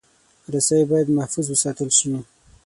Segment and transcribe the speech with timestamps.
[0.53, 2.11] رسۍ باید محفوظ وساتل شي.